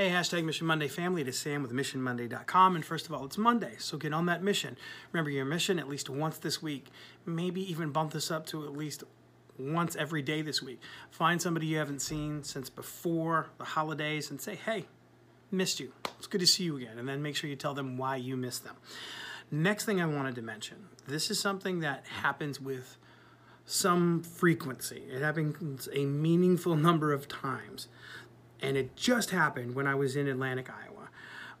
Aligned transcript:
Hey, 0.00 0.08
hashtag 0.08 0.44
Mission 0.44 0.66
Monday 0.66 0.88
family. 0.88 1.20
It 1.20 1.28
is 1.28 1.38
Sam 1.38 1.60
with 1.60 1.72
MissionMonday.com. 1.74 2.74
And 2.74 2.82
first 2.82 3.04
of 3.04 3.12
all, 3.12 3.26
it's 3.26 3.36
Monday, 3.36 3.74
so 3.76 3.98
get 3.98 4.14
on 4.14 4.24
that 4.24 4.42
mission. 4.42 4.78
Remember 5.12 5.28
your 5.28 5.44
mission 5.44 5.78
at 5.78 5.90
least 5.90 6.08
once 6.08 6.38
this 6.38 6.62
week. 6.62 6.86
Maybe 7.26 7.60
even 7.70 7.90
bump 7.90 8.12
this 8.12 8.30
up 8.30 8.46
to 8.46 8.64
at 8.64 8.72
least 8.72 9.04
once 9.58 9.96
every 9.96 10.22
day 10.22 10.40
this 10.40 10.62
week. 10.62 10.80
Find 11.10 11.42
somebody 11.42 11.66
you 11.66 11.76
haven't 11.76 12.00
seen 12.00 12.42
since 12.44 12.70
before 12.70 13.50
the 13.58 13.64
holidays 13.64 14.30
and 14.30 14.40
say, 14.40 14.54
hey, 14.54 14.86
missed 15.50 15.80
you. 15.80 15.92
It's 16.16 16.26
good 16.26 16.40
to 16.40 16.46
see 16.46 16.64
you 16.64 16.78
again. 16.78 16.98
And 16.98 17.06
then 17.06 17.20
make 17.20 17.36
sure 17.36 17.50
you 17.50 17.56
tell 17.56 17.74
them 17.74 17.98
why 17.98 18.16
you 18.16 18.38
missed 18.38 18.64
them. 18.64 18.76
Next 19.50 19.84
thing 19.84 20.00
I 20.00 20.06
wanted 20.06 20.34
to 20.36 20.42
mention 20.42 20.88
this 21.08 21.30
is 21.30 21.38
something 21.38 21.80
that 21.80 22.06
happens 22.22 22.58
with 22.58 22.96
some 23.66 24.22
frequency, 24.22 25.02
it 25.12 25.20
happens 25.20 25.90
a 25.92 26.06
meaningful 26.06 26.74
number 26.88 27.12
of 27.12 27.28
times 27.28 27.88
and 28.62 28.76
it 28.76 28.96
just 28.96 29.30
happened 29.30 29.74
when 29.74 29.86
I 29.86 29.94
was 29.94 30.16
in 30.16 30.28
Atlantic, 30.28 30.68
Iowa, 30.70 31.08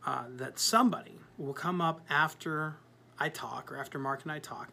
uh, 0.06 0.24
that 0.36 0.58
somebody 0.58 1.18
will 1.38 1.52
come 1.54 1.80
up 1.80 2.00
after 2.08 2.76
I 3.18 3.28
talk 3.28 3.70
or 3.70 3.76
after 3.76 3.98
Mark 3.98 4.22
and 4.22 4.32
I 4.32 4.38
talk, 4.38 4.70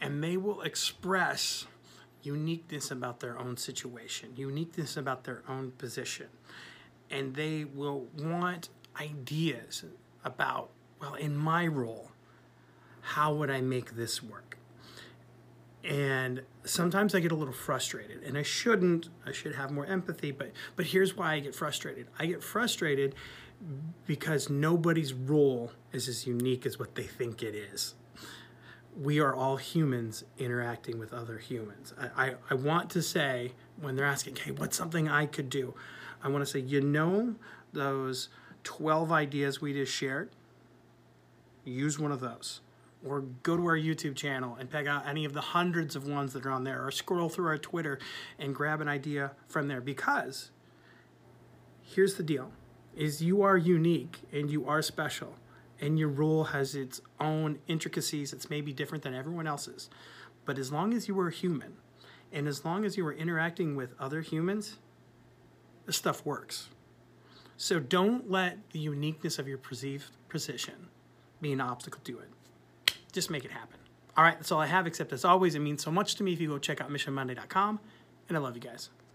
and 0.00 0.22
they 0.22 0.36
will 0.36 0.62
express 0.62 1.66
uniqueness 2.22 2.90
about 2.90 3.20
their 3.20 3.38
own 3.38 3.56
situation, 3.56 4.32
uniqueness 4.36 4.96
about 4.96 5.24
their 5.24 5.42
own 5.48 5.72
position, 5.72 6.26
and 7.10 7.34
they 7.34 7.64
will 7.64 8.06
want 8.18 8.68
ideas 9.00 9.84
about, 10.24 10.70
well, 11.00 11.14
in 11.14 11.36
my 11.36 11.66
role, 11.66 12.10
how 13.00 13.32
would 13.34 13.50
I 13.50 13.60
make 13.60 13.94
this 13.94 14.22
work? 14.22 14.55
And 15.86 16.42
sometimes 16.64 17.14
I 17.14 17.20
get 17.20 17.30
a 17.30 17.36
little 17.36 17.54
frustrated 17.54 18.22
and 18.24 18.36
I 18.36 18.42
shouldn't 18.42 19.08
I 19.24 19.32
should 19.32 19.54
have 19.54 19.70
more 19.70 19.86
empathy 19.86 20.32
but 20.32 20.50
but 20.74 20.86
here's 20.86 21.16
why 21.16 21.34
I 21.34 21.40
get 21.40 21.54
frustrated. 21.54 22.08
I 22.18 22.26
get 22.26 22.42
frustrated 22.42 23.14
because 24.06 24.50
nobody's 24.50 25.14
role 25.14 25.72
is 25.92 26.08
as 26.08 26.26
unique 26.26 26.66
as 26.66 26.78
what 26.78 26.94
they 26.94 27.04
think 27.04 27.42
it 27.42 27.54
is. 27.54 27.94
We 29.00 29.20
are 29.20 29.34
all 29.34 29.56
humans 29.56 30.24
interacting 30.38 30.98
with 30.98 31.12
other 31.12 31.38
humans. 31.38 31.94
I, 31.98 32.26
I, 32.26 32.34
I 32.50 32.54
want 32.54 32.90
to 32.90 33.02
say 33.02 33.52
when 33.80 33.94
they're 33.94 34.06
asking 34.06 34.36
hey 34.36 34.50
what's 34.50 34.76
something 34.76 35.08
I 35.08 35.26
could 35.26 35.48
do? 35.48 35.74
I 36.22 36.28
want 36.28 36.44
to 36.44 36.50
say 36.50 36.58
you 36.58 36.80
know 36.80 37.36
those 37.72 38.28
12 38.64 39.12
ideas 39.12 39.60
we 39.60 39.72
just 39.72 39.92
shared? 39.92 40.30
Use 41.64 41.98
one 41.98 42.10
of 42.10 42.20
those 42.20 42.60
or 43.06 43.20
go 43.42 43.56
to 43.56 43.64
our 43.66 43.76
YouTube 43.76 44.16
channel 44.16 44.56
and 44.58 44.70
pick 44.70 44.86
out 44.86 45.06
any 45.06 45.24
of 45.24 45.32
the 45.32 45.40
hundreds 45.40 45.96
of 45.96 46.06
ones 46.06 46.32
that 46.32 46.44
are 46.44 46.50
on 46.50 46.64
there, 46.64 46.84
or 46.84 46.90
scroll 46.90 47.28
through 47.28 47.46
our 47.46 47.58
Twitter 47.58 47.98
and 48.38 48.54
grab 48.54 48.80
an 48.80 48.88
idea 48.88 49.32
from 49.48 49.68
there. 49.68 49.80
Because 49.80 50.50
here's 51.82 52.14
the 52.14 52.22
deal 52.22 52.52
is 52.94 53.22
you 53.22 53.42
are 53.42 53.56
unique 53.56 54.20
and 54.32 54.50
you 54.50 54.66
are 54.66 54.80
special 54.80 55.34
and 55.80 55.98
your 55.98 56.08
role 56.08 56.44
has 56.44 56.74
its 56.74 57.00
own 57.20 57.58
intricacies. 57.68 58.32
It's 58.32 58.48
maybe 58.48 58.72
different 58.72 59.04
than 59.04 59.14
everyone 59.14 59.46
else's. 59.46 59.90
But 60.46 60.58
as 60.58 60.72
long 60.72 60.94
as 60.94 61.06
you 61.06 61.18
are 61.20 61.28
human 61.28 61.74
and 62.32 62.48
as 62.48 62.64
long 62.64 62.84
as 62.84 62.96
you 62.96 63.06
are 63.06 63.12
interacting 63.12 63.76
with 63.76 63.94
other 64.00 64.22
humans 64.22 64.78
this 65.86 65.96
stuff 65.96 66.26
works. 66.26 66.68
So 67.56 67.80
don't 67.80 68.30
let 68.30 68.58
the 68.72 68.80
uniqueness 68.80 69.38
of 69.38 69.48
your 69.48 69.58
perceived 69.58 70.10
position 70.28 70.88
be 71.40 71.52
an 71.52 71.60
obstacle 71.60 72.00
to 72.04 72.18
it 72.18 72.28
just 73.16 73.30
make 73.30 73.44
it 73.44 73.50
happen. 73.50 73.78
All 74.16 74.22
right, 74.22 74.36
that's 74.38 74.52
all 74.52 74.60
I 74.60 74.66
have, 74.66 74.86
except 74.86 75.12
as 75.12 75.24
always, 75.24 75.54
it 75.54 75.58
means 75.58 75.82
so 75.82 75.90
much 75.90 76.14
to 76.16 76.22
me 76.22 76.32
if 76.34 76.40
you 76.40 76.48
go 76.48 76.58
check 76.58 76.80
out 76.80 76.90
missionmonday.com, 76.90 77.80
and 78.28 78.36
I 78.36 78.40
love 78.40 78.54
you 78.54 78.60
guys. 78.60 78.90